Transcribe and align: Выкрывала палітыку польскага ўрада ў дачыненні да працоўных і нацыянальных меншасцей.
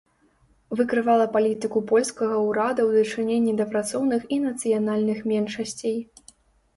Выкрывала 0.77 1.25
палітыку 1.35 1.83
польскага 1.91 2.39
ўрада 2.45 2.81
ў 2.85 2.89
дачыненні 3.03 3.53
да 3.59 3.67
працоўных 3.73 4.25
і 4.39 4.39
нацыянальных 4.47 5.21
меншасцей. 5.33 5.95